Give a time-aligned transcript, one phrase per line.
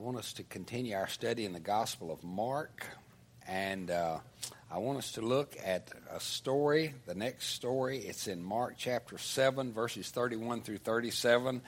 [0.00, 2.86] want us to continue our study in the Gospel of Mark.
[3.46, 4.20] And uh,
[4.70, 7.98] I want us to look at a story, the next story.
[7.98, 11.60] It's in Mark chapter 7, verses 31 through 37.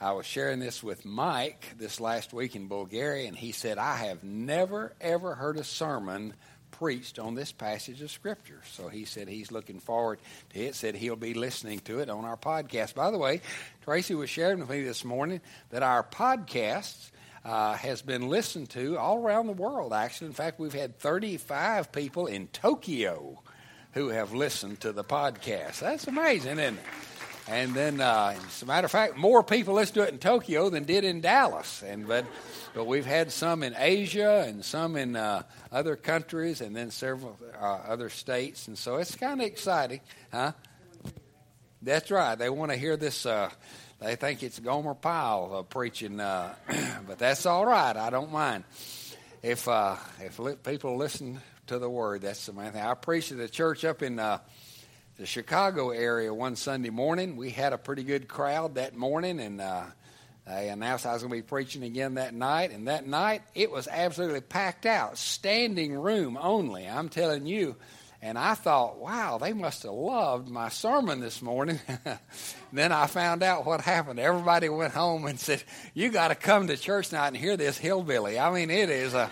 [0.00, 3.96] I was sharing this with Mike this last week in Bulgaria, and he said, I
[3.96, 6.32] have never, ever heard a sermon
[6.70, 8.62] preached on this passage of Scripture.
[8.72, 10.20] So he said he's looking forward
[10.54, 12.94] to it, said he'll be listening to it on our podcast.
[12.94, 13.42] By the way,
[13.82, 17.10] Tracy was sharing with me this morning that our podcasts
[17.44, 20.28] uh, has been listened to all around the world, actually.
[20.28, 23.42] In fact, we've had 35 people in Tokyo
[23.92, 25.80] who have listened to the podcast.
[25.80, 26.84] That's amazing, isn't it?
[27.46, 30.70] And then, uh, as a matter of fact, more people listen to it in Tokyo
[30.70, 31.82] than did in Dallas.
[31.82, 32.24] And but,
[32.74, 37.38] but we've had some in Asia and some in uh, other countries, and then several
[37.60, 38.66] uh, other states.
[38.66, 40.00] And so it's kind of exciting,
[40.32, 40.52] huh?
[41.82, 42.34] That's right.
[42.34, 43.50] They want to hear this uh,
[44.04, 46.54] they think it's Gomer Pyle uh, preaching, uh,
[47.06, 47.96] but that's all right.
[47.96, 48.64] I don't mind.
[49.42, 52.82] If uh, if li- people listen to the word, that's the main thing.
[52.82, 54.38] I preached at a church up in uh,
[55.16, 57.36] the Chicago area one Sunday morning.
[57.36, 59.84] We had a pretty good crowd that morning, and uh,
[60.46, 62.72] they announced I was going to be preaching again that night.
[62.72, 66.86] And that night, it was absolutely packed out, standing room only.
[66.86, 67.76] I'm telling you.
[68.24, 71.78] And I thought, wow, they must have loved my sermon this morning.
[72.72, 74.18] then I found out what happened.
[74.18, 77.76] Everybody went home and said, You got to come to church tonight and hear this
[77.76, 78.38] hillbilly.
[78.38, 79.30] I mean, it is a.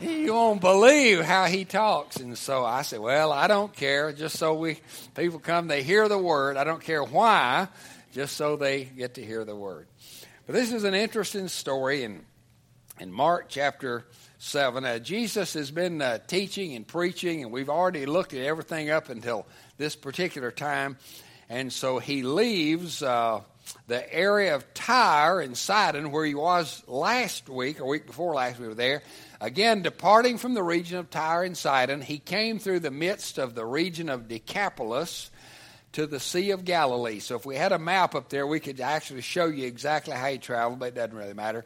[0.00, 2.16] You won't believe how he talks.
[2.16, 4.12] And so I said, Well, I don't care.
[4.12, 4.80] Just so we
[5.14, 6.56] people come, they hear the word.
[6.56, 7.68] I don't care why,
[8.12, 9.86] just so they get to hear the word.
[10.46, 12.24] But this is an interesting story in,
[12.98, 14.04] in Mark chapter
[14.46, 14.84] 7.
[14.84, 19.08] Uh, Jesus has been uh, teaching and preaching, and we've already looked at everything up
[19.08, 19.44] until
[19.76, 20.96] this particular time.
[21.48, 23.40] And so he leaves uh,
[23.88, 28.60] the area of Tyre and Sidon, where he was last week, or week before last,
[28.60, 29.02] we were there.
[29.40, 33.56] Again, departing from the region of Tyre and Sidon, he came through the midst of
[33.56, 35.30] the region of Decapolis
[35.92, 37.18] to the Sea of Galilee.
[37.18, 40.28] So if we had a map up there, we could actually show you exactly how
[40.28, 41.64] he traveled, but it doesn't really matter.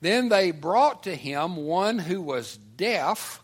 [0.00, 3.42] Then they brought to him one who was deaf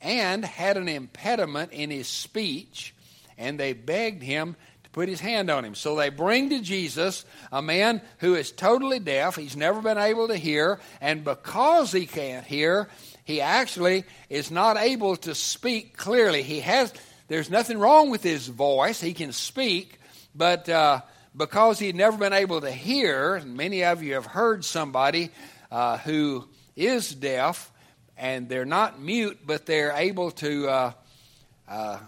[0.00, 2.94] and had an impediment in his speech,
[3.38, 4.54] and they begged him
[4.84, 5.74] to put his hand on him.
[5.74, 10.28] So they bring to Jesus a man who is totally deaf, he's never been able
[10.28, 12.88] to hear, and because he can't hear,
[13.24, 16.42] he actually is not able to speak clearly.
[16.42, 16.92] He has
[17.28, 19.98] there's nothing wrong with his voice, he can speak,
[20.34, 21.00] but uh,
[21.34, 25.30] because he'd never been able to hear, many of you have heard somebody
[25.74, 27.72] uh, who is deaf,
[28.16, 30.92] and they're not mute, but they're able to, uh,
[31.68, 31.98] uh,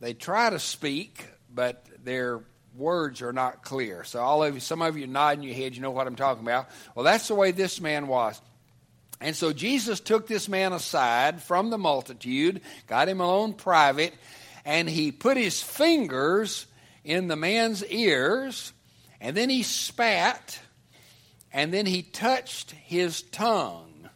[0.00, 2.40] they try to speak, but their
[2.74, 4.02] words are not clear.
[4.04, 6.42] So all of you, some of you nodding your head, you know what I'm talking
[6.42, 6.70] about.
[6.94, 8.40] Well, that's the way this man was.
[9.20, 14.14] And so Jesus took this man aside from the multitude, got him alone private,
[14.64, 16.64] and he put his fingers
[17.04, 18.72] in the man's ears,
[19.20, 20.58] and then he spat
[21.56, 24.10] and then he touched his tongue.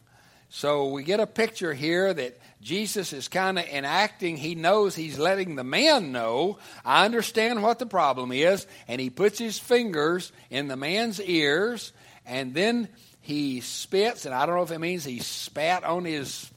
[0.49, 4.37] So we get a picture here that Jesus is kind of enacting.
[4.37, 8.67] He knows he's letting the man know, I understand what the problem is.
[8.87, 11.93] And he puts his fingers in the man's ears,
[12.27, 12.89] and then
[13.21, 14.27] he spits.
[14.27, 16.47] And I don't know if it means he spat on his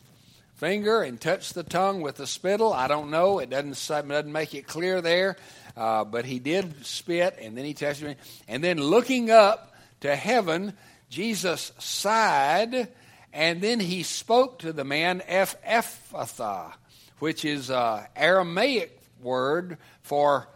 [0.57, 2.75] finger and touched the tongue with the spittle.
[2.75, 3.39] I don't know.
[3.39, 5.37] It doesn't, doesn't make it clear there.
[5.79, 8.17] Uh, but he did spit, and then he touched me.
[8.49, 9.74] And then looking up,
[10.05, 10.75] to heaven,
[11.09, 12.89] Jesus sighed,
[13.33, 16.75] and then he spoke to the man, Ephphatha,
[17.21, 20.47] which is an Aramaic word for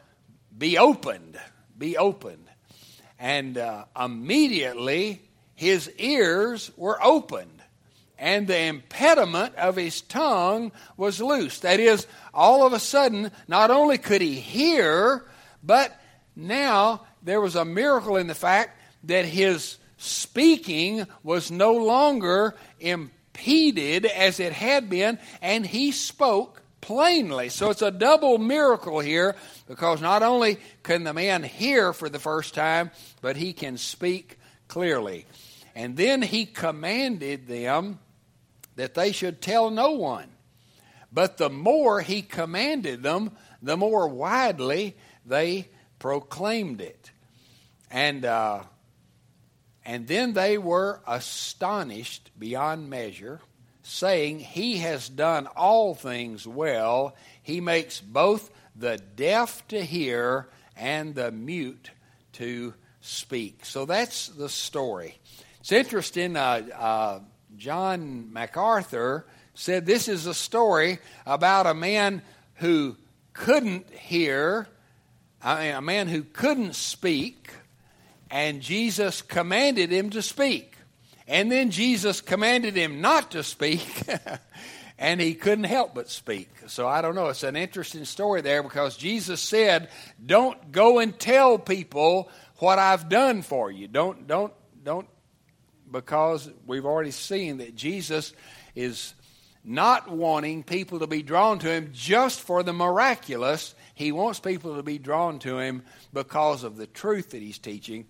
[0.56, 1.41] be opened,
[1.78, 2.44] be opened.
[3.19, 5.22] And uh, immediately
[5.54, 7.62] his ears were opened,
[8.19, 11.62] and the impediment of his tongue was loosed.
[11.62, 15.25] That is, all of a sudden, not only could he hear,
[15.62, 15.98] but
[16.36, 18.78] now there was a miracle in the fact
[19.08, 27.48] that his speaking was no longer impeded as it had been, and he spoke plainly.
[27.48, 29.34] So it's a double miracle here
[29.66, 32.91] because not only can the man hear for the first time,
[33.21, 34.38] but he can speak
[34.68, 35.27] clearly.
[35.74, 37.98] And then he commanded them
[38.77, 40.28] that they should tell no one.
[41.12, 44.97] But the more he commanded them, the more widely
[45.27, 45.68] they
[45.98, 47.10] proclaimed it.
[47.91, 48.62] And uh,
[49.88, 53.40] and then they were astonished beyond measure,
[53.82, 57.16] saying, He has done all things well.
[57.42, 60.46] He makes both the deaf to hear
[60.76, 61.90] and the mute
[62.34, 63.64] to speak.
[63.64, 65.18] So that's the story.
[65.60, 66.36] It's interesting.
[66.36, 67.20] Uh, uh,
[67.56, 69.24] John MacArthur
[69.54, 72.20] said this is a story about a man
[72.56, 72.94] who
[73.32, 74.68] couldn't hear,
[75.42, 77.52] I mean, a man who couldn't speak,
[78.30, 80.75] and Jesus commanded him to speak.
[81.27, 83.86] And then Jesus commanded him not to speak,
[84.98, 86.48] and he couldn't help but speak.
[86.69, 87.28] So I don't know.
[87.28, 89.91] It's an interesting story there because Jesus said,
[90.25, 93.89] "Don't go and tell people what I've done for you.
[93.89, 94.53] Don't don't
[94.83, 95.07] don't
[95.91, 98.33] because we've already seen that Jesus
[98.74, 99.15] is
[99.65, 103.74] not wanting people to be drawn to him just for the miraculous.
[103.98, 108.06] He wants people to be drawn to him because of the truth that he's teaching.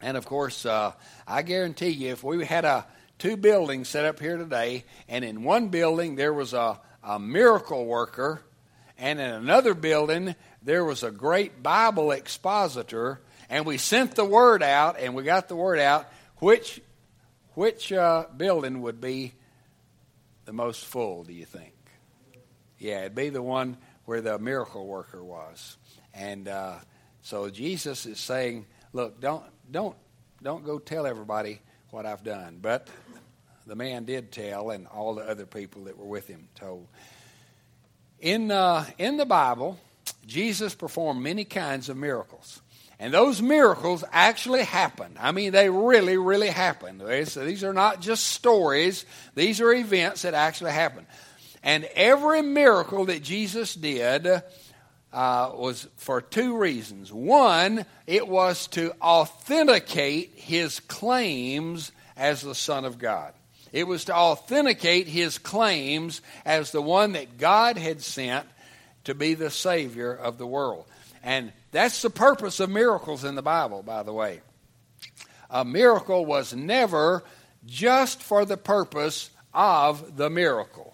[0.00, 0.92] And of course, uh,
[1.26, 2.86] I guarantee you, if we had a
[3.18, 7.86] two buildings set up here today, and in one building there was a, a miracle
[7.86, 8.40] worker,
[8.98, 14.62] and in another building there was a great Bible expositor, and we sent the word
[14.62, 16.80] out, and we got the word out, which
[17.54, 19.32] which uh, building would be
[20.44, 21.74] the most full, do you think?
[22.78, 23.76] Yeah, it'd be the one
[24.10, 25.76] where the miracle worker was.
[26.12, 26.78] And uh,
[27.22, 29.94] so Jesus is saying, look, don't, don't,
[30.42, 31.60] don't go tell everybody
[31.90, 32.58] what I've done.
[32.60, 32.88] But
[33.68, 36.88] the man did tell, and all the other people that were with him told.
[38.18, 39.78] In, uh, in the Bible,
[40.26, 42.62] Jesus performed many kinds of miracles.
[42.98, 45.18] And those miracles actually happened.
[45.20, 47.00] I mean, they really, really happened.
[47.28, 51.06] So these are not just stories, these are events that actually happened.
[51.62, 54.42] And every miracle that Jesus did uh,
[55.12, 57.12] was for two reasons.
[57.12, 63.34] One, it was to authenticate his claims as the Son of God.
[63.72, 68.46] It was to authenticate his claims as the one that God had sent
[69.04, 70.86] to be the Savior of the world.
[71.22, 74.40] And that's the purpose of miracles in the Bible, by the way.
[75.50, 77.22] A miracle was never
[77.66, 80.89] just for the purpose of the miracle.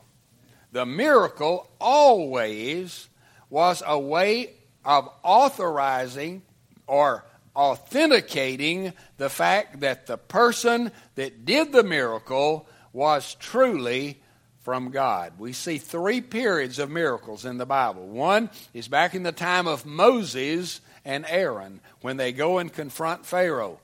[0.76, 3.08] The miracle always
[3.49, 4.50] was a way
[4.84, 6.43] of authorizing
[6.87, 7.25] or
[7.56, 14.20] authenticating the fact that the person that did the miracle was truly
[14.61, 15.38] from God.
[15.38, 18.06] We see three periods of miracles in the Bible.
[18.06, 23.25] One is back in the time of Moses and Aaron when they go and confront
[23.25, 23.81] Pharaoh.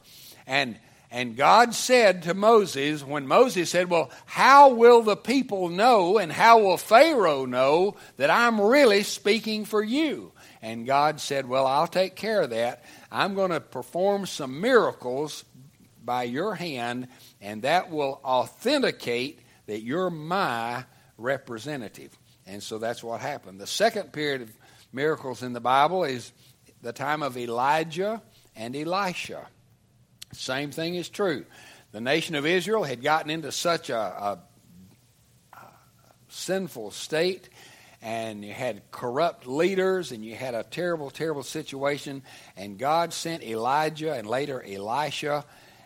[0.47, 0.77] And
[1.13, 6.33] and God said to Moses, when Moses said, Well, how will the people know and
[6.33, 10.33] how will Pharaoh know that I'm really speaking for you?
[10.63, 12.83] And God said, Well, I'll take care of that.
[13.11, 15.45] I'm going to perform some miracles
[16.03, 17.09] by your hand,
[17.43, 20.87] and that will authenticate that you're my
[21.19, 22.17] representative.
[22.47, 23.61] And so that's what happened.
[23.61, 24.51] The second period of
[24.95, 26.33] miracles in the Bible is
[26.81, 28.23] the time of Elijah
[28.57, 29.47] and Elisha.
[30.33, 31.45] Same thing is true.
[31.93, 34.39] The nation of Israel had gotten into such a, a,
[35.53, 35.67] a
[36.29, 37.51] sinful state,
[38.01, 42.23] and you had corrupt leaders, and you had a terrible, terrible situation.
[42.57, 45.45] And God sent Elijah and later Elisha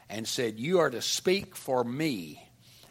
[0.09, 2.43] and said, You are to speak for me.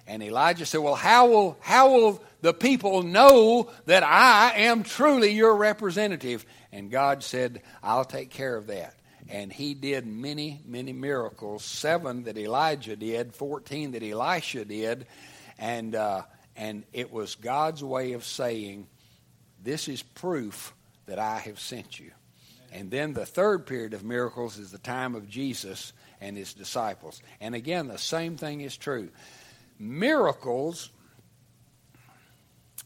[0.07, 5.31] And Elijah said, Well, how will, how will the people know that I am truly
[5.31, 6.45] your representative?
[6.71, 8.95] And God said, I'll take care of that.
[9.29, 15.07] And he did many, many miracles seven that Elijah did, 14 that Elisha did.
[15.57, 16.23] And, uh,
[16.55, 18.87] and it was God's way of saying,
[19.63, 20.73] This is proof
[21.07, 22.11] that I have sent you.
[22.71, 27.21] And then the third period of miracles is the time of Jesus and his disciples.
[27.39, 29.09] And again, the same thing is true
[29.79, 30.89] miracles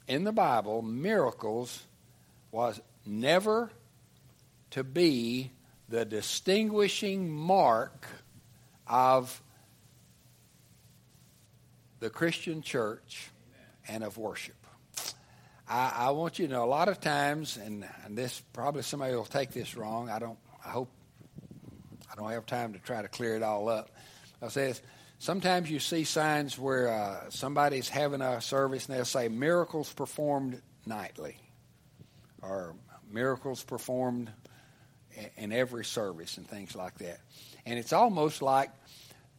[0.07, 1.85] in the Bible, miracles
[2.51, 3.69] was never
[4.71, 5.51] to be
[5.89, 8.07] the distinguishing mark
[8.87, 9.41] of
[11.99, 13.29] the Christian church
[13.87, 14.55] and of worship.
[15.67, 19.15] I, I, want you to know a lot of times, and, and this probably somebody
[19.15, 20.09] will take this wrong.
[20.09, 20.37] I don't.
[20.65, 20.91] I hope
[22.11, 23.91] I don't have time to try to clear it all up.
[24.41, 24.73] I say
[25.21, 30.61] Sometimes you see signs where uh, somebody's having a service and they'll say miracles performed
[30.85, 31.35] nightly
[32.41, 32.73] or
[33.11, 34.31] miracles performed
[35.37, 37.19] in every service and things like that.
[37.65, 38.71] And it's almost like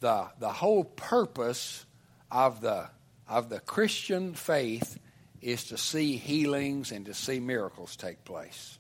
[0.01, 1.85] the the whole purpose
[2.31, 2.89] of the
[3.29, 4.99] of the Christian faith
[5.41, 8.79] is to see healings and to see miracles take place.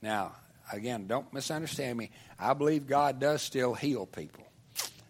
[0.00, 0.32] Now,
[0.72, 2.10] again, don't misunderstand me.
[2.38, 4.44] I believe God does still heal people.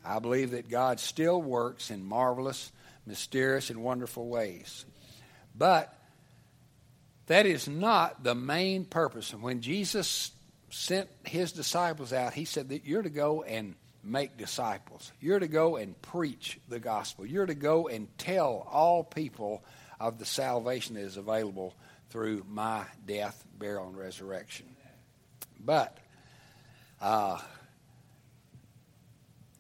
[0.05, 2.73] I believe that God still works in marvelous,
[3.07, 4.85] mysterious, and wonderful ways.
[5.57, 5.95] But
[7.27, 9.33] that is not the main purpose.
[9.33, 10.33] And when Jesus
[10.73, 15.12] sent his disciples out, he said that you're to go and make disciples.
[15.21, 17.26] You're to go and preach the gospel.
[17.26, 19.62] You're to go and tell all people
[20.00, 21.75] of the salvation that is available
[22.11, 24.67] through my death, burial, and resurrection.
[25.61, 25.97] But
[27.00, 27.38] uh,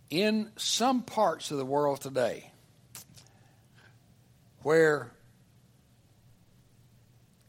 [0.08, 2.50] in some parts of the world today,
[4.62, 5.12] where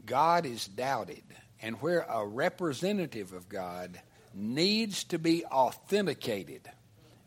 [0.04, 1.22] God is doubted
[1.64, 3.98] and where a representative of God
[4.34, 6.60] needs to be authenticated,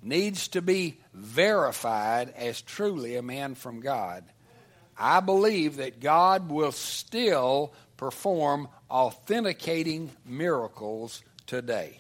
[0.04, 4.24] needs to be verified as truly a man from God,
[4.96, 12.00] I believe that God will still perform authenticating miracles today.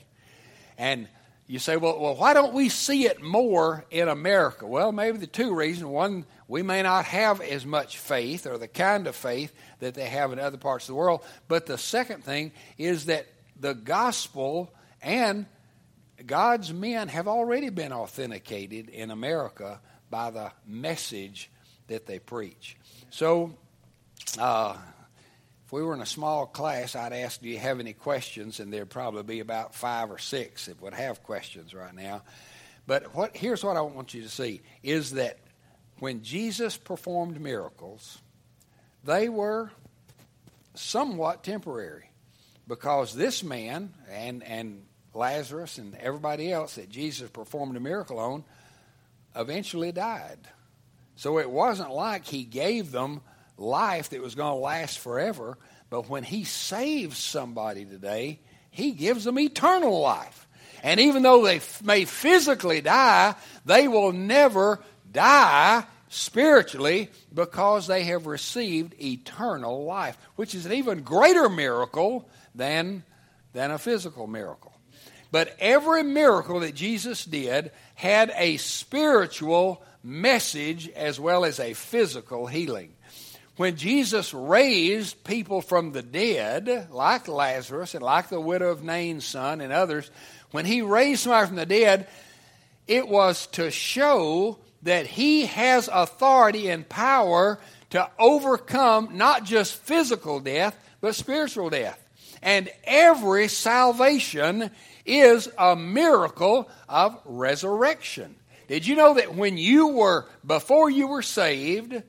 [0.77, 1.08] And
[1.48, 4.67] you say, well, well, why don't we see it more in America?
[4.67, 5.88] Well, maybe the two reasons.
[5.88, 10.06] One, we may not have as much faith or the kind of faith that they
[10.06, 11.24] have in other parts of the world.
[11.48, 13.27] But the second thing is that
[13.60, 15.46] the gospel and
[16.25, 21.51] God's men have already been authenticated in America by the message
[21.88, 22.77] that they preach.
[23.10, 23.54] So,
[24.39, 24.75] uh,
[25.66, 28.62] if we were in a small class, I'd ask, Do you have any questions?
[28.62, 32.24] And there'd probably be about five or six that would have questions right now.
[32.88, 35.38] But what, here's what I want you to see is that
[36.00, 38.20] when Jesus performed miracles,
[39.04, 39.72] they were
[40.75, 42.10] somewhat temporary
[42.68, 48.44] because this man and, and Lazarus and everybody else that Jesus performed a miracle on
[49.36, 50.39] eventually died.
[51.16, 53.22] So it wasn't like he gave them
[53.58, 55.58] life that was going to last forever,
[55.89, 58.39] but when he saves somebody today,
[58.70, 60.48] he gives them eternal life.
[60.84, 63.34] And even though they may physically die,
[63.66, 64.80] they will never
[65.12, 73.04] die spiritually because they have received eternal life, which is an even greater miracle than,
[73.54, 74.74] than a physical miracle.
[75.32, 82.48] But every miracle that Jesus did had a spiritual message as well as a physical
[82.48, 82.94] healing.
[83.58, 89.26] When Jesus raised people from the dead, like Lazarus and like the widow of Nain's
[89.26, 90.10] son and others,
[90.52, 92.08] when he raised somebody from the dead,
[92.88, 100.39] it was to show that he has authority and power to overcome not just physical
[100.39, 102.03] death, but spiritual death.
[102.41, 104.69] And every salvation
[105.05, 108.36] is a miracle of resurrection.
[108.67, 112.03] Did you know that when you were, before you were saved,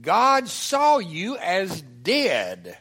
[0.00, 2.78] God saw you as dead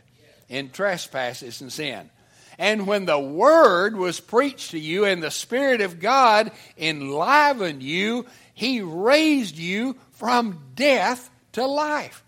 [0.48, 2.10] in trespasses and sin?
[2.58, 8.26] And when the word was preached to you and the Spirit of God enlivened you,
[8.58, 12.24] He raised you from death to life.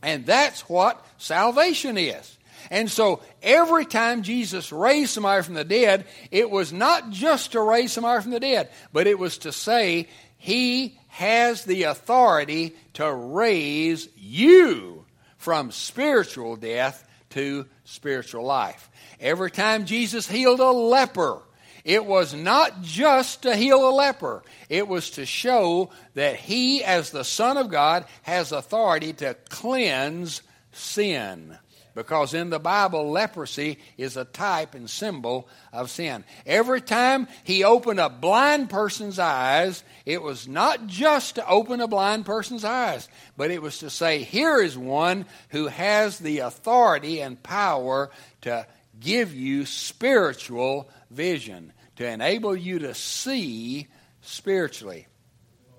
[0.00, 2.38] And that's what salvation is.
[2.70, 7.60] And so every time Jesus raised somebody from the dead, it was not just to
[7.60, 10.06] raise somebody from the dead, but it was to say,
[10.38, 15.04] He has the authority to raise you
[15.36, 18.88] from spiritual death to spiritual life.
[19.18, 21.42] Every time Jesus healed a leper,
[21.84, 27.10] it was not just to heal a leper, it was to show that he, as
[27.10, 31.58] the Son of God, has authority to cleanse sin
[31.94, 36.24] because in the Bible, leprosy is a type and symbol of sin.
[36.46, 41.88] Every time he opened a blind person's eyes, it was not just to open a
[41.88, 47.20] blind person's eyes, but it was to say, Here is one who has the authority
[47.20, 48.10] and power
[48.42, 48.66] to
[49.00, 53.88] give you spiritual vision, to enable you to see
[54.22, 55.06] spiritually.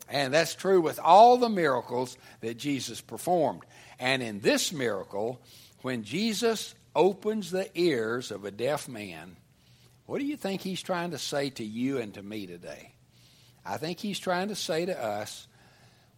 [0.09, 3.63] And that's true with all the miracles that Jesus performed.
[3.99, 5.41] And in this miracle,
[5.81, 9.37] when Jesus opens the ears of a deaf man,
[10.05, 12.91] what do you think he's trying to say to you and to me today?
[13.65, 15.47] I think he's trying to say to us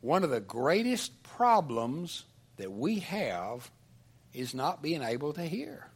[0.01, 2.25] one of the greatest problems
[2.57, 3.69] that we have
[4.33, 5.87] is not being able to hear.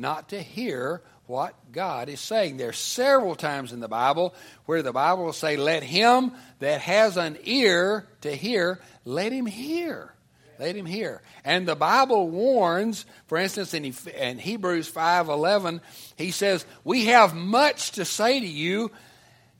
[0.00, 2.56] Not to hear what God is saying.
[2.56, 7.18] There's several times in the Bible where the Bible will say, Let him that has
[7.18, 10.14] an ear to hear, let him hear.
[10.58, 11.20] Let him hear.
[11.44, 13.84] And the Bible warns, for instance, in,
[14.18, 15.82] in Hebrews 5.11,
[16.16, 18.90] he says, We have much to say to you,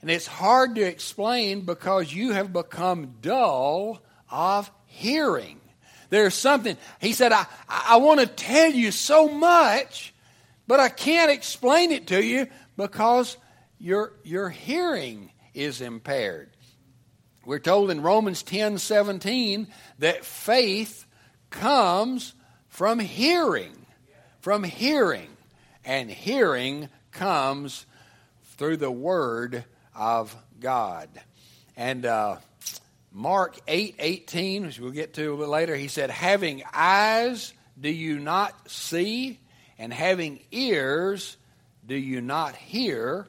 [0.01, 5.61] and it's hard to explain because you have become dull of hearing.
[6.11, 10.10] There's something, he said, I, I want to tell you so much,
[10.71, 12.47] but I can't explain it to you
[12.77, 13.35] because
[13.77, 16.49] your, your hearing is impaired.
[17.43, 19.67] We're told in Romans 10 17
[19.99, 21.05] that faith
[21.49, 22.33] comes
[22.69, 23.85] from hearing.
[24.39, 25.27] From hearing.
[25.83, 27.85] And hearing comes
[28.55, 31.09] through the word of God.
[31.75, 32.37] And uh,
[33.11, 37.89] Mark 8 18, which we'll get to a little later, he said, Having eyes, do
[37.89, 39.37] you not see?
[39.81, 41.37] And having ears,
[41.87, 43.25] do you not hear?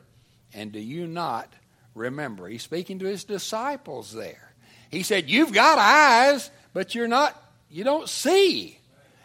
[0.52, 1.50] And do you not
[1.94, 2.46] remember?
[2.46, 4.52] He's speaking to his disciples there.
[4.90, 8.78] He said, You've got eyes, but you're not, you don't see.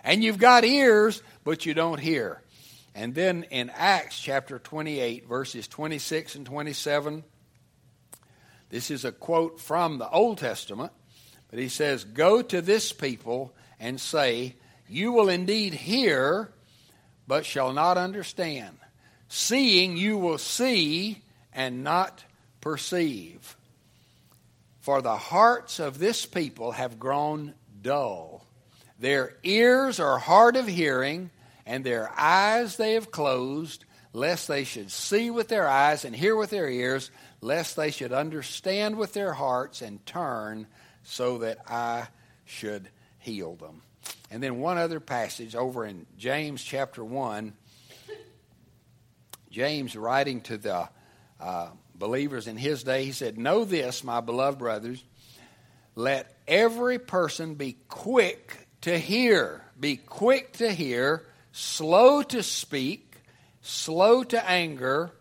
[0.06, 2.42] And you've got ears, but you don't hear.
[2.96, 7.26] And then in Acts chapter 28, verses 26 and 27,
[8.70, 10.94] this is a quote from the Old Testament,
[11.50, 14.56] but he says, Go to this people and say,
[14.88, 16.54] You will indeed hear,
[17.28, 18.78] but shall not understand.
[19.28, 21.22] Seeing you will see
[21.54, 22.24] and not
[22.62, 23.58] perceive.
[24.80, 28.46] For the hearts of this people have grown dull.
[29.00, 31.30] Their ears are hard of hearing,
[31.66, 36.36] and their eyes they have closed, lest they should see with their eyes and hear
[36.36, 40.68] with their ears, lest they should understand with their hearts and turn,
[41.04, 42.08] so that I
[42.46, 43.82] should heal them.
[44.30, 47.54] And then one other passage over in James chapter 1.
[49.50, 50.90] James writing to the
[51.40, 55.04] uh, believers in his day, he said, Know this, my beloved brothers,
[55.96, 63.16] let every person be quick to hear, be quick to hear, slow to speak,
[63.62, 65.12] slow to anger,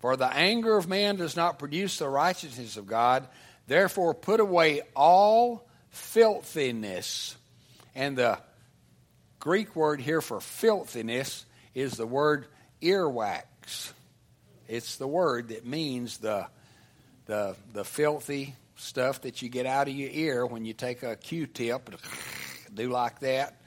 [0.00, 3.26] for the anger of man does not produce the righteousness of God.
[3.66, 7.36] Therefore, put away all filthiness.
[7.96, 8.38] And the
[9.40, 12.46] Greek word here for filthiness is the word
[12.82, 13.92] earwax.
[14.68, 16.46] It's the word that means the,
[17.24, 21.16] the, the filthy stuff that you get out of your ear when you take a
[21.16, 21.88] Q-tip,
[22.74, 23.62] do like that.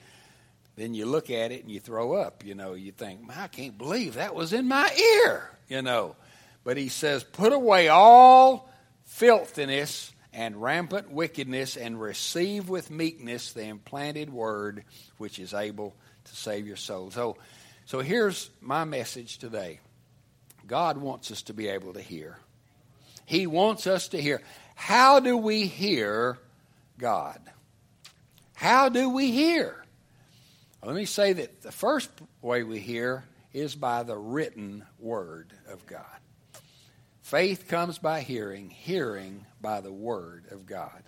[0.75, 2.45] Then you look at it and you throw up.
[2.45, 4.93] You know, you think, I can't believe that was in my
[5.25, 5.49] ear.
[5.67, 6.15] You know,
[6.63, 8.69] but he says, put away all
[9.05, 14.83] filthiness and rampant wickedness and receive with meekness the implanted word
[15.17, 15.95] which is able
[16.25, 17.11] to save your soul.
[17.11, 17.37] So,
[17.85, 19.79] so here's my message today.
[20.67, 22.37] God wants us to be able to hear.
[23.25, 24.41] He wants us to hear.
[24.75, 26.37] How do we hear
[26.97, 27.39] God?
[28.53, 29.83] How do we hear?
[30.83, 32.09] Let me say that the first
[32.41, 36.18] way we hear is by the written word of God.
[37.29, 41.03] Faith comes by hearing, hearing by the word of God.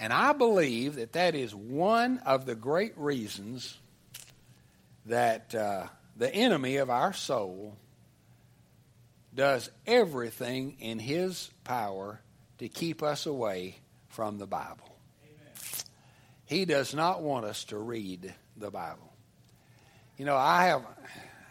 [0.00, 3.76] And I believe that that is one of the great reasons
[5.04, 7.76] that uh, the enemy of our soul,
[9.34, 12.18] does everything in his power
[12.56, 13.76] to keep us away
[14.08, 14.96] from the Bible.
[15.26, 15.52] Amen.
[16.46, 19.12] He does not want us to read the Bible.
[20.16, 20.86] You know, I have,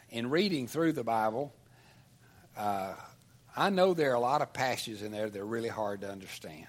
[0.10, 1.54] in reading through the Bible,
[2.58, 2.94] uh,
[3.56, 6.12] I know there are a lot of passages in there that are really hard to
[6.12, 6.68] understand.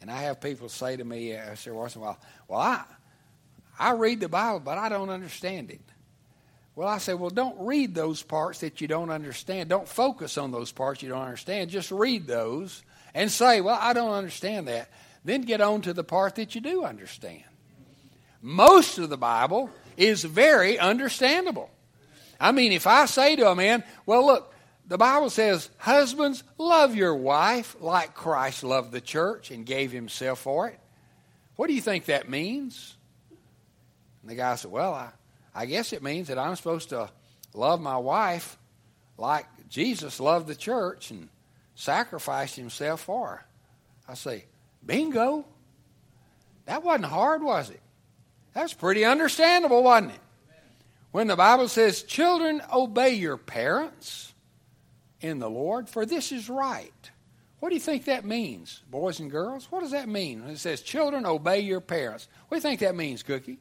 [0.00, 2.84] And I have people say to me every once in a while, Well, I,
[3.78, 5.80] I read the Bible, but I don't understand it.
[6.74, 9.68] Well, I say, well, don't read those parts that you don't understand.
[9.68, 11.70] Don't focus on those parts you don't understand.
[11.70, 12.82] Just read those
[13.14, 14.88] and say, well, I don't understand that.
[15.24, 17.44] Then get on to the part that you do understand.
[18.40, 21.70] Most of the Bible is very understandable.
[22.40, 24.51] I mean, if I say to a man, well, look,
[24.86, 30.40] the Bible says, husbands, love your wife like Christ loved the church and gave himself
[30.40, 30.78] for it.
[31.56, 32.96] What do you think that means?
[34.20, 35.10] And the guy said, well, I,
[35.54, 37.10] I guess it means that I'm supposed to
[37.54, 38.58] love my wife
[39.18, 41.28] like Jesus loved the church and
[41.74, 43.44] sacrificed himself for her.
[44.08, 44.44] I say,
[44.84, 45.44] bingo.
[46.66, 47.80] That wasn't hard, was it?
[48.52, 50.20] That's pretty understandable, wasn't it?
[51.10, 54.31] When the Bible says, Children, obey your parents
[55.22, 57.10] in the Lord, for this is right.
[57.60, 59.68] What do you think that means, boys and girls?
[59.70, 60.42] What does that mean?
[60.48, 62.28] It says, Children, obey your parents.
[62.48, 63.58] What do you think that means, Cookie?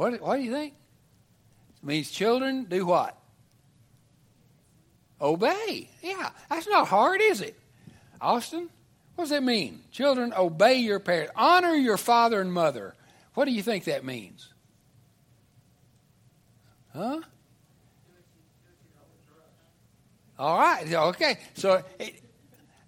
[0.00, 0.74] What, what do you think?
[1.82, 3.16] It means children do what?
[5.20, 5.90] Obey.
[6.02, 7.54] Yeah, that's not hard, is it?
[8.18, 8.70] Austin,
[9.14, 9.82] what does that mean?
[9.92, 11.32] Children, obey your parents.
[11.36, 12.94] Honor your father and mother.
[13.34, 14.49] What do you think that means?
[16.94, 17.20] Huh?
[20.38, 20.92] All right.
[20.92, 21.38] Okay.
[21.54, 22.20] So it,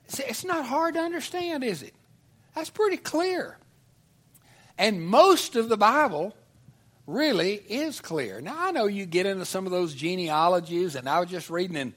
[0.06, 1.94] it's not hard to understand, is it?
[2.54, 3.58] That's pretty clear.
[4.78, 6.34] And most of the Bible
[7.06, 8.40] really is clear.
[8.40, 11.76] Now, I know you get into some of those genealogies, and I was just reading
[11.76, 11.94] in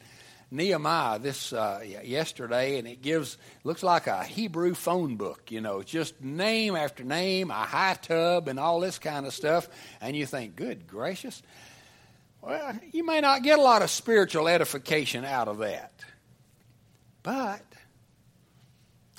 [0.52, 5.52] Nehemiah this uh, yesterday, and it gives looks like a Hebrew phone book.
[5.52, 9.70] You know, just name after name, Ahitub, and all this kind of stuff.
[10.02, 11.42] And you think, good gracious.
[12.46, 15.92] Well, you may not get a lot of spiritual edification out of that.
[17.24, 17.64] But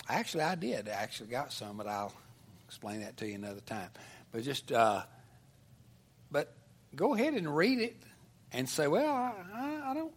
[0.08, 0.88] actually, I did.
[0.88, 2.12] I actually got some, but I'll
[2.68, 3.88] explain that to you another time.
[4.30, 5.02] But just, uh,
[6.30, 6.54] but
[6.94, 7.96] go ahead and read it
[8.52, 10.14] and say, well, I, I don't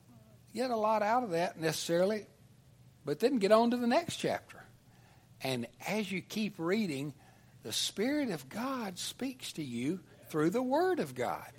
[0.54, 2.28] get a lot out of that necessarily.
[3.06, 4.64] But then get on to the next chapter.
[5.42, 7.16] And as you keep reading,
[7.64, 11.52] the Spirit of God speaks to you through the Word of God.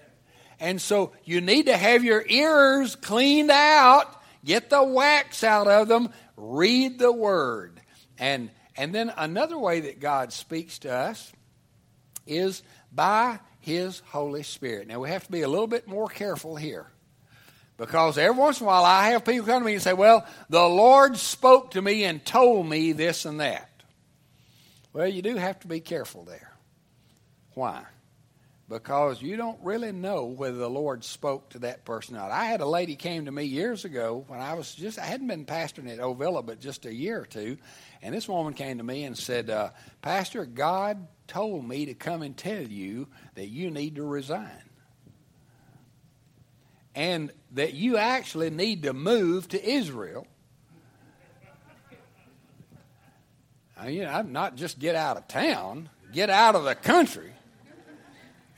[0.61, 5.89] And so you need to have your ears cleaned out, get the wax out of
[5.89, 7.81] them, read the Word.
[8.19, 11.33] And, and then another way that God speaks to us
[12.27, 14.87] is by His Holy Spirit.
[14.87, 16.87] Now we have to be a little bit more careful here.
[17.79, 20.27] Because every once in a while I have people come to me and say, Well,
[20.51, 23.71] the Lord spoke to me and told me this and that.
[24.93, 26.53] Well, you do have to be careful there.
[27.55, 27.85] Why?
[28.71, 32.31] Because you don't really know whether the Lord spoke to that person or not.
[32.31, 35.27] I had a lady came to me years ago when I was just I hadn't
[35.27, 37.59] been pastoring at Ovilla but just a year or two,
[38.01, 42.23] and this woman came to me and said, uh, "Pastor, God told me to come
[42.23, 44.63] and tell you that you need to resign."
[46.93, 50.27] and that you actually need to move to Israel
[53.81, 57.33] I mean, you know, not just get out of town, get out of the country.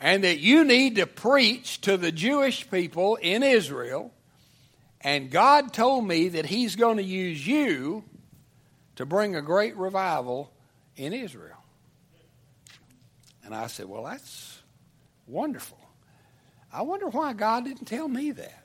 [0.02, 4.12] And that you need to preach to the Jewish people in Israel.
[5.00, 8.02] And God told me that He's going to use you
[8.96, 10.52] to bring a great revival
[10.96, 11.62] in Israel.
[13.44, 14.60] And I said, Well, that's
[15.28, 15.78] wonderful.
[16.72, 18.64] I wonder why God didn't tell me that.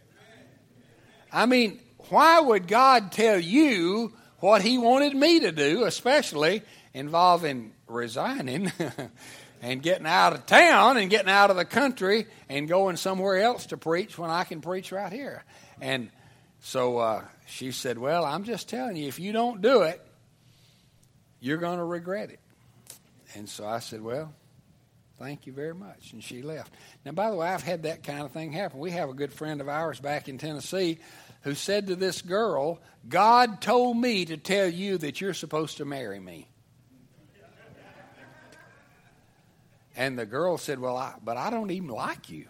[1.31, 7.73] I mean, why would God tell you what he wanted me to do, especially involving
[7.87, 8.71] resigning
[9.61, 13.67] and getting out of town and getting out of the country and going somewhere else
[13.67, 15.43] to preach when I can preach right here.
[15.81, 16.09] And
[16.59, 20.01] so uh, she said, Well, I'm just telling you, if you don't do it,
[21.39, 22.39] you're going to regret it.
[23.35, 24.33] And so I said, Well,
[25.19, 26.13] thank you very much.
[26.13, 26.73] And she left.
[27.05, 28.79] Now, by the way, I've had that kind of thing happen.
[28.79, 30.99] We have a good friend of ours back in Tennessee
[31.41, 35.85] who said to this girl, God told me to tell you that you're supposed to
[35.85, 36.47] marry me.
[39.97, 42.45] And the girl said, Well, I, but I don't even like you.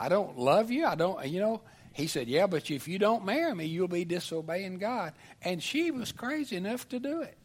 [0.00, 0.86] I don't love you.
[0.86, 1.60] I don't, you know.
[1.92, 5.12] He said, Yeah, but if you don't marry me, you'll be disobeying God.
[5.42, 7.36] And she was crazy enough to do it.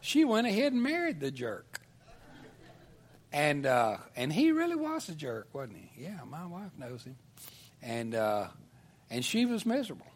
[0.00, 1.80] She went ahead and married the jerk.
[3.32, 6.04] And uh, and he really was a jerk, wasn't he?
[6.04, 7.16] Yeah, my wife knows him.
[7.82, 8.48] And uh,
[9.10, 10.06] and she was miserable.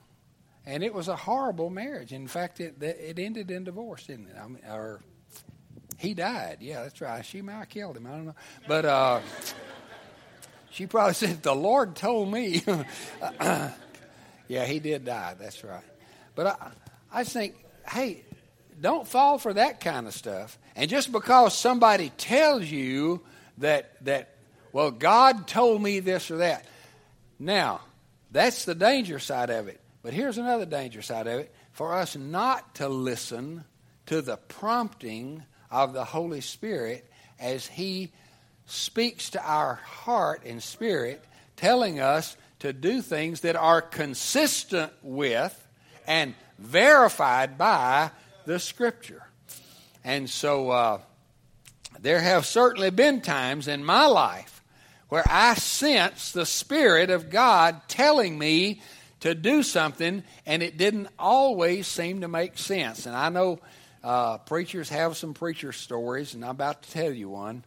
[0.65, 2.13] And it was a horrible marriage.
[2.13, 4.37] In fact, it it ended in divorce, didn't it?
[4.43, 5.03] I mean, or
[5.99, 6.59] he died.
[6.61, 7.25] Yeah, that's right.
[7.25, 8.07] She might have killed him.
[8.07, 8.35] I don't know,
[8.67, 9.21] but uh,
[10.71, 12.63] she probably said, "The Lord told me."
[13.41, 15.35] yeah, he did die.
[15.39, 15.85] That's right.
[16.35, 16.71] But I,
[17.13, 17.57] I think,
[17.89, 18.25] hey,
[18.81, 20.59] don't fall for that kind of stuff.
[20.75, 23.23] And just because somebody tells you
[23.59, 24.37] that that,
[24.73, 26.67] well, God told me this or that.
[27.39, 27.81] Now,
[28.31, 29.81] that's the danger side of it.
[30.03, 33.65] But here's another danger side of it for us not to listen
[34.07, 38.13] to the prompting of the Holy Spirit as He
[38.67, 41.25] speaks to our heart and spirit,
[41.57, 45.59] telling us to do things that are consistent with
[46.07, 48.11] and verified by
[48.45, 49.25] the Scripture.
[50.05, 50.99] And so uh,
[52.01, 54.63] there have certainly been times in my life
[55.09, 58.81] where I sense the Spirit of God telling me
[59.21, 63.07] to do something, and it didn't always seem to make sense.
[63.07, 63.61] And I know
[64.03, 67.65] uh, preachers have some preacher stories, and I'm about to tell you one.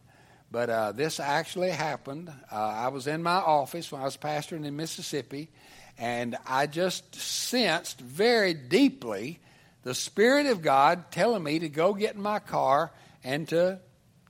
[0.50, 2.30] But uh, this actually happened.
[2.50, 5.50] Uh, I was in my office when I was pastoring in Mississippi,
[5.98, 9.40] and I just sensed very deeply
[9.82, 12.92] the Spirit of God telling me to go get in my car
[13.24, 13.80] and to,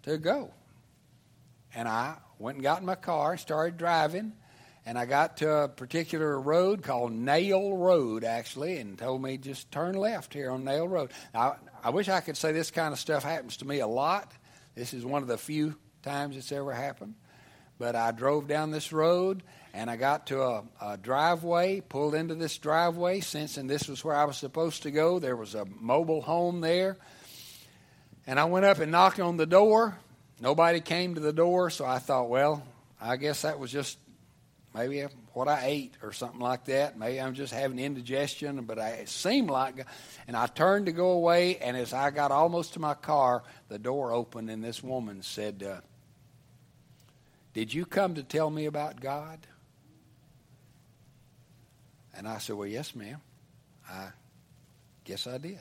[0.02, 0.50] to go.
[1.74, 4.32] And I went and got in my car started driving.
[4.88, 9.72] And I got to a particular road called Nail Road, actually, and told me just
[9.72, 11.10] turn left here on Nail Road.
[11.34, 14.32] Now, I wish I could say this kind of stuff happens to me a lot.
[14.74, 17.14] This is one of the few times it's ever happened.
[17.78, 22.34] But I drove down this road and I got to a, a driveway, pulled into
[22.34, 25.20] this driveway, sensing this was where I was supposed to go.
[25.20, 26.96] There was a mobile home there.
[28.26, 29.96] And I went up and knocked on the door.
[30.40, 32.66] Nobody came to the door, so I thought, well,
[33.00, 33.96] I guess that was just
[34.76, 36.98] maybe what I ate or something like that.
[36.98, 39.86] Maybe I'm just having indigestion, but I, it seemed like.
[40.26, 43.78] And I turned to go away, and as I got almost to my car, the
[43.78, 45.80] door opened, and this woman said, uh,
[47.54, 49.46] Did you come to tell me about God?
[52.14, 53.20] And I said, Well, yes, ma'am.
[53.88, 54.08] I
[55.04, 55.60] guess I did.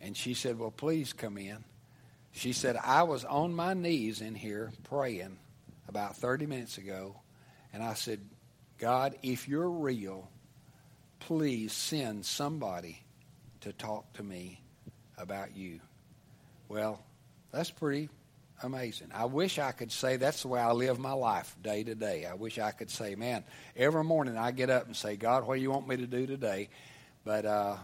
[0.00, 1.64] And she said, Well, please come in.
[2.32, 5.38] She said, I was on my knees in here praying
[5.88, 7.16] about 30 minutes ago.
[7.72, 8.20] And I said,
[8.78, 10.28] God, if you're real,
[11.20, 13.02] please send somebody
[13.60, 14.60] to talk to me
[15.16, 15.80] about you.
[16.68, 17.00] Well,
[17.52, 18.08] that's pretty
[18.62, 19.08] amazing.
[19.14, 22.26] I wish I could say that's the way I live my life day to day.
[22.26, 23.44] I wish I could say, man,
[23.76, 26.26] every morning I get up and say, God, what do you want me to do
[26.26, 26.68] today?
[27.24, 27.76] But uh,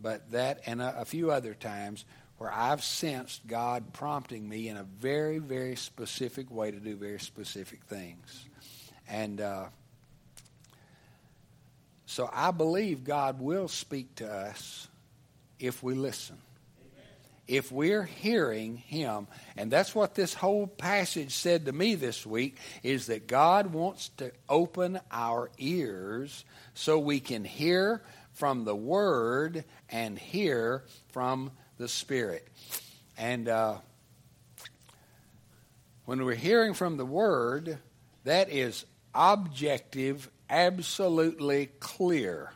[0.00, 2.04] but that and a, a few other times
[2.38, 7.20] where I've sensed God prompting me in a very very specific way to do very
[7.20, 8.44] specific things,
[9.08, 9.40] and.
[9.40, 9.66] Uh,
[12.08, 14.86] so I believe God will speak to us
[15.58, 16.38] if we listen
[17.48, 22.56] if we're hearing him and that's what this whole passage said to me this week
[22.82, 29.64] is that god wants to open our ears so we can hear from the word
[29.90, 32.46] and hear from the spirit
[33.16, 33.76] and uh,
[36.04, 37.78] when we're hearing from the word
[38.24, 38.84] that is
[39.16, 42.52] objective absolutely clear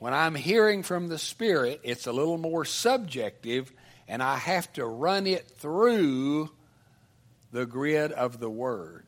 [0.00, 3.70] when I'm hearing from the Spirit, it's a little more subjective
[4.08, 6.50] and I have to run it through
[7.52, 9.04] the grid of the Word.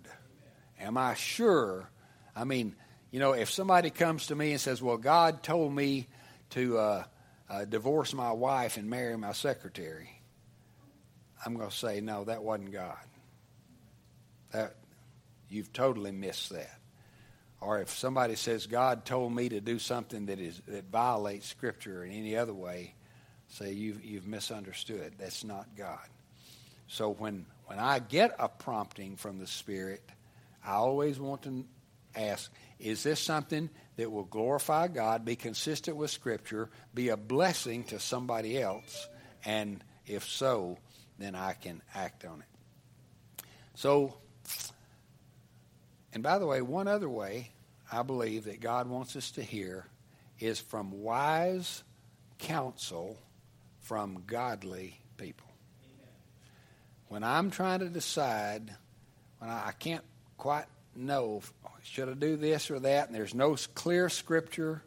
[0.79, 1.89] Am I sure?
[2.37, 2.77] I mean,
[3.11, 6.09] you know, if somebody comes to me and says, Well, God told me
[6.51, 7.05] to uh,
[7.49, 10.11] uh, divorce my wife and marry my secretary,
[11.45, 12.99] I'm going to say, No, that wasn't God.
[14.51, 14.77] That,
[15.53, 16.79] you've totally missed that.
[17.61, 22.05] Or if somebody says, God told me to do something that, is, that violates Scripture
[22.05, 22.95] in any other way,
[23.49, 25.15] say you've, you've misunderstood.
[25.19, 26.09] That's not God.
[26.89, 30.03] So when, when I get a prompting from the Spirit,
[30.67, 31.65] I always want to
[32.17, 37.85] ask, is this something that will glorify God, be consistent with Scripture, be a blessing
[37.85, 39.09] to somebody else?
[39.45, 40.79] And if so,
[41.19, 43.45] then I can act on it.
[43.75, 44.17] So,
[46.13, 47.53] and by the way, one other way
[47.91, 49.87] I believe that God wants us to hear
[50.39, 51.83] is from wise
[52.39, 53.19] counsel
[53.81, 55.47] from godly people.
[57.09, 58.75] When I'm trying to decide,
[59.39, 60.05] when I, I can't
[60.39, 61.43] quite know,
[61.83, 64.83] should I do this or that, and there's no clear scripture,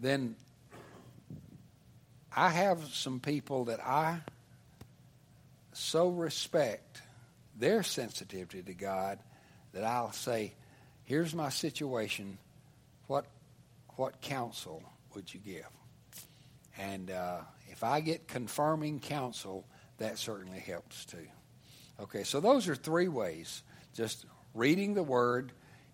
[0.00, 0.36] then
[2.34, 4.20] I have some people that I
[5.72, 7.00] so respect
[7.58, 9.18] their sensitivity to God
[9.72, 10.54] that I'll say,
[11.04, 12.38] here's my situation.
[13.06, 13.26] What,
[13.96, 14.82] what counsel
[15.14, 15.68] would you give?
[16.78, 17.40] And uh,
[17.70, 19.64] if I get confirming counsel,
[19.98, 21.26] that certainly helps too.
[22.00, 23.62] Okay, so those are three ways
[23.94, 25.52] just reading the Word,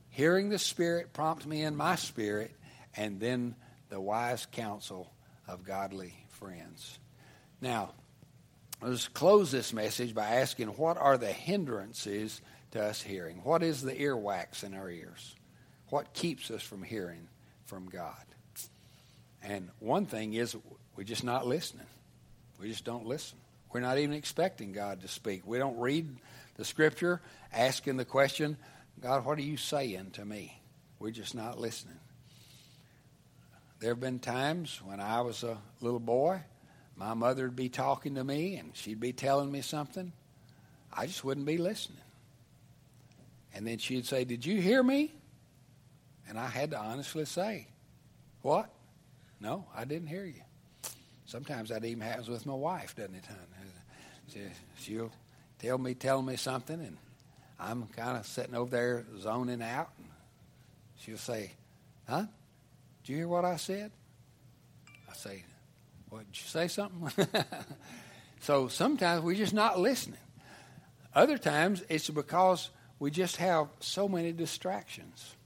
[0.09, 2.53] hearing the Spirit prompt me in my spirit,
[2.97, 3.55] and then
[3.91, 5.13] the wise counsel
[5.47, 6.99] of godly friends.
[7.61, 7.91] Now,
[8.83, 12.41] let's close this message by asking what are the hindrances
[12.73, 13.41] to us hearing?
[13.45, 15.35] What is the earwax in our ears?
[15.89, 17.29] What keeps us from hearing
[17.67, 18.25] from God?
[19.43, 20.57] And one thing is,
[20.97, 21.87] we're just not listening.
[22.61, 23.39] We just don't listen.
[23.73, 25.47] We're not even expecting God to speak.
[25.47, 26.17] We don't read
[26.57, 27.21] the scripture
[27.53, 28.57] asking the question,
[29.01, 30.61] God, what are you saying to me?
[30.99, 31.99] We're just not listening.
[33.79, 36.43] There have been times when I was a little boy,
[36.97, 40.13] my mother would be talking to me and she'd be telling me something.
[40.93, 41.99] I just wouldn't be listening.
[43.55, 45.13] And then she'd say, Did you hear me?
[46.29, 47.67] And I had to honestly say,
[48.43, 48.71] What?
[49.41, 50.43] No, I didn't hear you.
[51.25, 54.51] Sometimes that even happens with my wife, doesn't it, hon?
[54.79, 55.11] She'll
[55.59, 56.97] tell me, tell me something, and
[57.59, 59.91] I'm kind of sitting over there zoning out.
[59.99, 60.09] And
[60.99, 61.53] she'll say,
[62.09, 62.25] Huh?
[63.03, 63.91] Did you hear what I said?
[65.09, 65.45] I say,
[66.11, 67.27] What, did you say something?
[68.41, 70.19] so sometimes we're just not listening.
[71.15, 75.37] Other times it's because we just have so many distractions.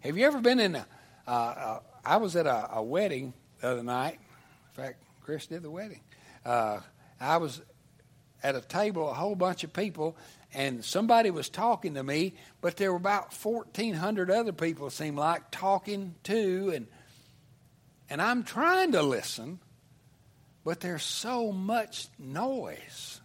[0.00, 0.86] Have you ever been in a,
[1.26, 4.14] uh, uh, I was at a, a, wedding the other night.
[4.14, 6.00] In fact, Chris did the wedding.
[6.44, 6.80] Uh,
[7.20, 7.62] I was
[8.42, 10.16] at a table, a whole bunch of people,
[10.52, 15.18] and somebody was talking to me, but there were about 1,400 other people, it seemed
[15.18, 16.72] like, talking too.
[16.74, 16.88] And,
[18.10, 19.60] and I'm trying to listen,
[20.64, 23.20] but there's so much noise,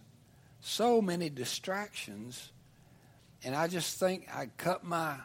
[0.60, 2.52] so many distractions.
[3.42, 5.16] And I just think I cut my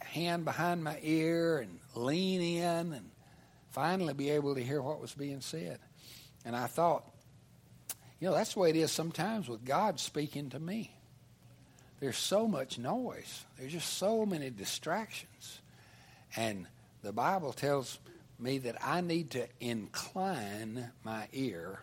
[0.00, 3.10] hand behind my ear and lean in and
[3.70, 5.78] finally be able to hear what was being said.
[6.44, 7.04] And I thought,
[8.20, 10.92] you know, that's the way it is sometimes with God speaking to me.
[12.00, 13.44] there's so much noise.
[13.58, 15.60] There's just so many distractions.
[16.34, 16.66] And
[17.02, 17.98] the Bible tells
[18.38, 21.80] me that I need to incline my ear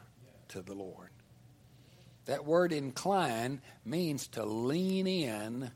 [0.49, 1.09] to the Lord.
[2.25, 5.71] That word incline means to lean in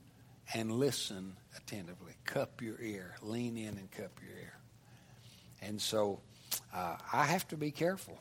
[0.54, 2.14] and listen attentively.
[2.26, 3.16] Cup your ear.
[3.22, 4.54] Lean in and cup your ear.
[5.62, 6.22] And so
[6.74, 8.18] uh, I have to be careful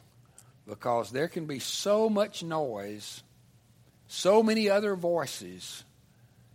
[0.67, 3.23] because there can be so much noise,
[4.09, 5.85] so many other voices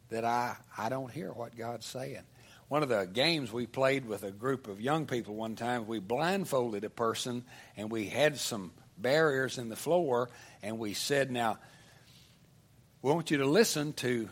[0.09, 2.23] that I, I don't hear what God's saying.
[2.71, 5.99] One of the games we played with a group of young people one time, we
[5.99, 7.43] blindfolded a person
[7.75, 10.29] and we had some barriers in the floor,
[10.63, 11.57] and we said, Now,
[13.01, 14.29] we want you to listen to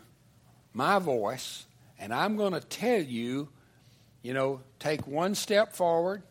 [0.71, 1.65] my voice,
[1.99, 3.49] and I'm going to tell you,
[4.21, 6.23] you know, take one step forward,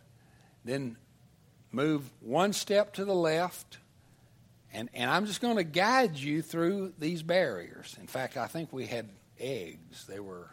[0.64, 0.96] then
[1.72, 3.76] move one step to the left,
[4.72, 7.94] and, and I'm just going to guide you through these barriers.
[8.00, 10.06] In fact, I think we had eggs.
[10.06, 10.48] They were,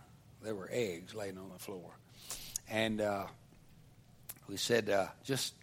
[0.46, 1.92] they were eggs laying on the floor.
[2.70, 3.26] And uh,
[4.48, 5.54] we said, uh, just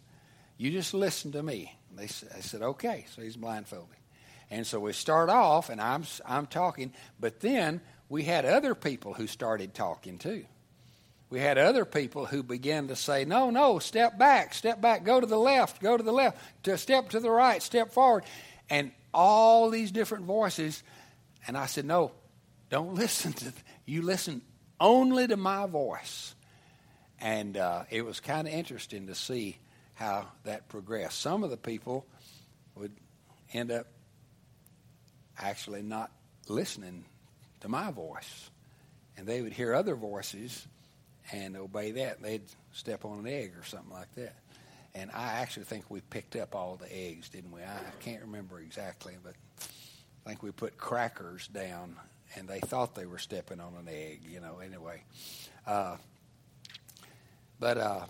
[0.57, 1.75] you just listen to me.
[1.95, 3.05] They, they said, okay.
[3.15, 3.97] So he's blindfolded.
[4.51, 9.13] And so we start off, and I'm, I'm talking, but then we had other people
[9.13, 10.45] who started talking too.
[11.29, 15.19] We had other people who began to say, no, no, step back, step back, go
[15.19, 18.23] to the left, go to the left, to step to the right, step forward.
[18.69, 20.83] And all these different voices.
[21.47, 22.11] And I said, no,
[22.69, 23.53] don't listen to,
[23.85, 24.41] you listen
[24.79, 26.35] only to my voice.
[27.19, 29.57] And uh, it was kind of interesting to see
[29.93, 31.19] how that progressed.
[31.19, 32.05] Some of the people
[32.75, 32.91] would
[33.53, 33.87] end up
[35.37, 36.11] actually not
[36.47, 37.05] listening
[37.61, 38.49] to my voice,
[39.17, 40.67] and they would hear other voices
[41.31, 42.21] and obey that.
[42.21, 44.35] They'd step on an egg or something like that.
[44.95, 47.61] And I actually think we picked up all the eggs, didn't we?
[47.61, 51.95] I can't remember exactly, but I think we put crackers down,
[52.35, 55.03] and they thought they were stepping on an egg, you know, anyway.
[55.65, 55.97] Uh,
[57.59, 58.05] but uh,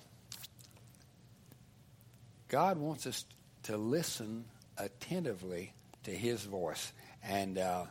[2.48, 3.26] God wants us
[3.64, 4.46] to listen
[4.78, 6.92] attentively to His voice,
[7.24, 7.86] and uh,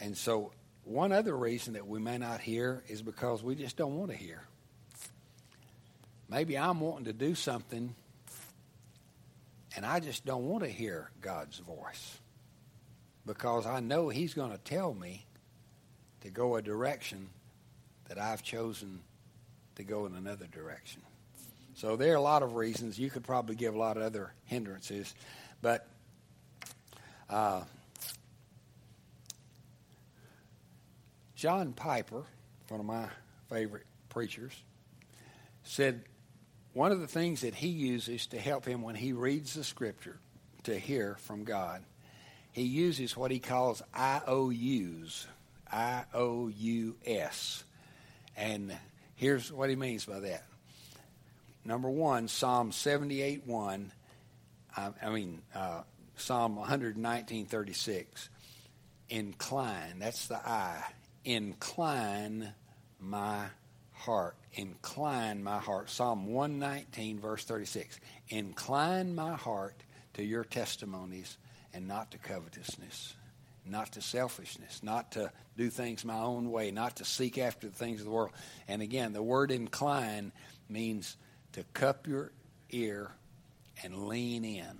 [0.00, 0.52] and so
[0.84, 4.16] one other reason that we may not hear is because we just don't want to
[4.16, 4.42] hear.
[6.30, 7.94] Maybe I'm wanting to do something,
[9.74, 12.18] and I just don't want to hear God's voice
[13.24, 15.24] because I know He's going to tell me
[16.22, 17.28] to go a direction
[18.08, 19.00] that I've chosen
[19.76, 21.02] to go in another direction.
[21.74, 22.98] So there are a lot of reasons.
[22.98, 25.14] You could probably give a lot of other hindrances,
[25.62, 25.86] but
[27.30, 27.62] uh,
[31.36, 32.24] John Piper,
[32.68, 33.06] one of my
[33.48, 34.52] favorite preachers,
[35.62, 36.02] said
[36.72, 40.18] one of the things that he uses to help him when he reads the scripture
[40.64, 41.84] to hear from God,
[42.50, 45.28] he uses what he calls IOUs,
[45.72, 47.64] I O U S.
[48.36, 48.76] And
[49.14, 50.44] here's what he means by that
[51.68, 53.92] Number one, Psalm 78 1.
[54.74, 55.82] I, I mean, uh,
[56.16, 58.30] Psalm 119 36.
[59.10, 60.82] Incline, that's the I.
[61.26, 62.54] Incline
[62.98, 63.44] my
[63.92, 64.36] heart.
[64.54, 65.90] Incline my heart.
[65.90, 68.00] Psalm 119, verse 36.
[68.30, 69.74] Incline my heart
[70.14, 71.36] to your testimonies
[71.74, 73.14] and not to covetousness,
[73.68, 77.74] not to selfishness, not to do things my own way, not to seek after the
[77.74, 78.32] things of the world.
[78.66, 80.32] And again, the word incline
[80.68, 81.16] means
[81.52, 82.32] to cup your
[82.70, 83.10] ear
[83.82, 84.78] and lean in.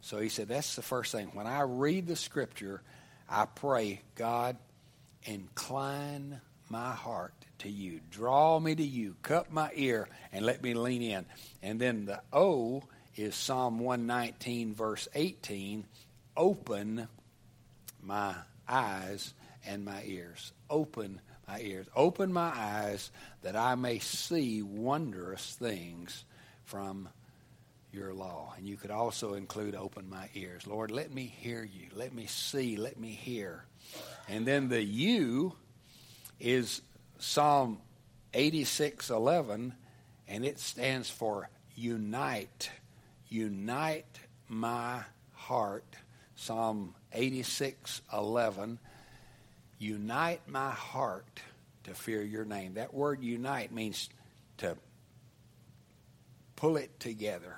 [0.00, 1.30] So he said, that's the first thing.
[1.32, 2.82] When I read the scripture,
[3.28, 4.56] I pray, God,
[5.24, 8.00] incline my heart to you.
[8.10, 9.16] Draw me to you.
[9.22, 11.26] Cup my ear and let me lean in.
[11.62, 12.82] And then the O
[13.16, 15.84] is Psalm 119, verse 18.
[16.36, 17.08] Open
[18.06, 18.34] my
[18.68, 19.34] eyes
[19.66, 20.52] and my ears.
[20.70, 21.86] Open my ears.
[21.94, 23.10] Open my eyes
[23.42, 26.24] that I may see wondrous things
[26.64, 27.08] from
[27.92, 28.54] your law.
[28.56, 30.66] And you could also include open my ears.
[30.66, 31.88] Lord, let me hear you.
[31.94, 32.76] Let me see.
[32.76, 33.64] Let me hear.
[34.28, 35.54] And then the U
[36.38, 36.82] is
[37.18, 37.80] Psalm
[38.34, 39.72] 86:11
[40.28, 42.70] and it stands for unite.
[43.28, 45.02] Unite my
[45.32, 45.96] heart.
[46.34, 48.78] Psalm 86:11
[49.78, 51.40] Unite my heart
[51.84, 52.74] to fear your name.
[52.74, 54.08] That word unite means
[54.58, 54.76] to
[56.56, 57.56] pull it together.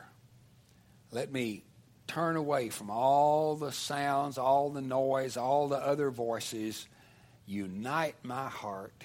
[1.13, 1.63] Let me
[2.09, 6.89] turn away from all the sounds, all the noise, all the other voices.
[7.47, 9.05] Unite my heart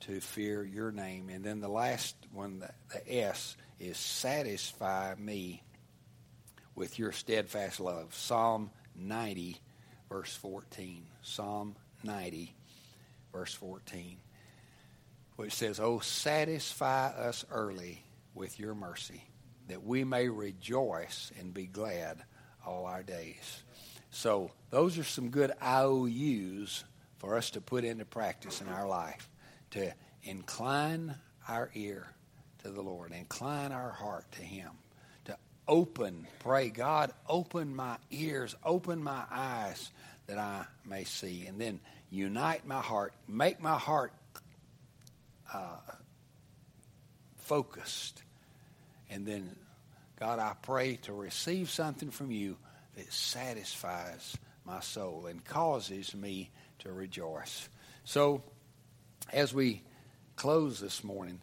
[0.00, 1.28] to fear your name.
[1.28, 5.62] And then the last one, the, the S, is satisfy me
[6.74, 8.14] with your steadfast love.
[8.14, 9.60] Psalm 90,
[10.08, 11.06] verse 14.
[11.22, 12.54] Psalm 90,
[13.32, 14.16] verse 14,
[15.36, 19.24] which says, Oh, satisfy us early with your mercy,
[19.68, 22.22] that we may rejoice and be glad
[22.66, 23.62] all our days.
[24.10, 26.84] So, those are some good IOUs
[27.16, 29.28] for us to put into practice in our life
[29.72, 29.92] to
[30.22, 31.16] incline
[31.48, 32.06] our ear
[32.62, 34.70] to the Lord, incline our heart to Him,
[35.66, 39.90] open, pray, God, open my ears, open my eyes
[40.26, 44.12] that I may see, and then unite my heart, make my heart
[45.52, 45.76] uh,
[47.38, 48.22] focused,
[49.10, 49.54] and then,
[50.18, 52.56] God, I pray to receive something from you
[52.96, 56.50] that satisfies my soul and causes me
[56.80, 57.68] to rejoice.
[58.04, 58.42] So,
[59.32, 59.82] as we
[60.36, 61.40] close this morning,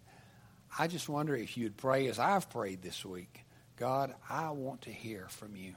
[0.78, 3.46] I just wonder if you'd pray as I've prayed this week.
[3.82, 5.74] God, I want to hear from you.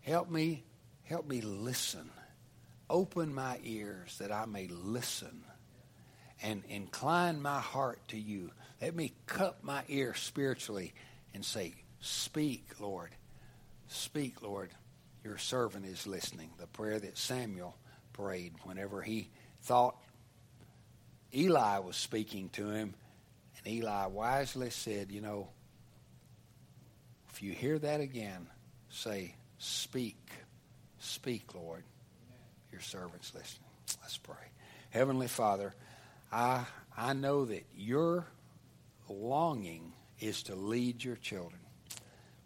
[0.00, 0.64] Help me,
[1.04, 2.10] help me listen.
[2.90, 5.44] Open my ears that I may listen
[6.42, 8.50] and incline my heart to you.
[8.82, 10.94] Let me cup my ear spiritually
[11.32, 13.10] and say, Speak, Lord.
[13.86, 14.72] Speak, Lord.
[15.22, 16.50] Your servant is listening.
[16.58, 17.76] The prayer that Samuel
[18.14, 19.30] prayed whenever he
[19.62, 19.94] thought
[21.32, 22.96] Eli was speaking to him
[23.58, 25.50] and Eli wisely said, You know,
[27.34, 28.46] if you hear that again,
[28.90, 30.30] say, Speak.
[31.00, 31.82] Speak, Lord.
[32.70, 33.68] Your servant's listening.
[34.02, 34.36] Let's pray.
[34.90, 35.74] Heavenly Father,
[36.30, 36.64] I,
[36.96, 38.24] I know that your
[39.08, 41.58] longing is to lead your children.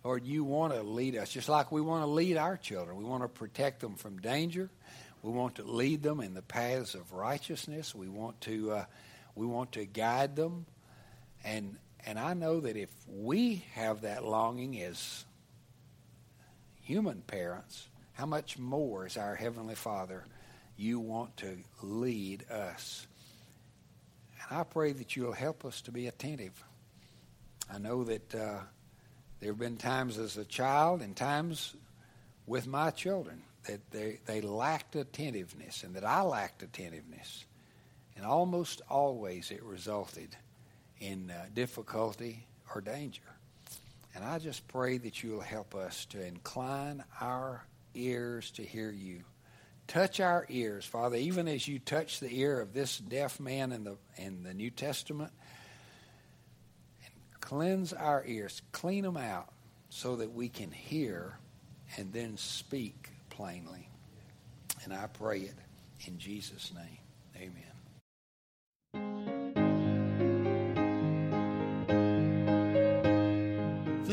[0.04, 2.96] Lord, you want to lead us just like we want to lead our children.
[2.96, 4.70] We want to protect them from danger.
[5.22, 7.94] We want to lead them in the paths of righteousness.
[7.94, 8.84] We want to, uh,
[9.34, 10.64] we want to guide them
[11.44, 11.76] and
[12.06, 15.24] and I know that if we have that longing as
[16.82, 20.24] human parents, how much more as our heavenly Father
[20.76, 23.06] you want to lead us.
[24.48, 26.64] And I pray that you'll help us to be attentive.
[27.70, 28.60] I know that uh,
[29.40, 31.74] there have been times as a child and times
[32.46, 37.44] with my children that they, they lacked attentiveness and that I lacked attentiveness.
[38.16, 40.36] And almost always it resulted
[41.00, 43.22] in uh, difficulty or danger.
[44.14, 49.22] And I just pray that you'll help us to incline our ears to hear you.
[49.86, 53.84] Touch our ears, Father, even as you touch the ear of this deaf man in
[53.84, 55.32] the in the New Testament.
[57.04, 59.48] And cleanse our ears, clean them out
[59.88, 61.38] so that we can hear
[61.96, 63.88] and then speak plainly.
[64.84, 65.54] And I pray it
[66.06, 66.98] in Jesus' name.
[67.36, 67.67] Amen.